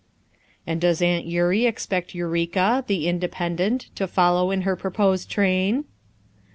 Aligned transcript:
"And 0.65 0.81
does 0.81 0.99
Aunt 0.99 1.27
Eurie 1.27 1.67
expect 1.67 2.15
Eureka, 2.15 2.83
the 2.87 3.07
independent, 3.07 3.89
to 3.93 4.07
follow 4.07 4.49
in 4.49 4.61
her 4.63 4.75
proposed 4.75 5.29
train?" 5.29 5.85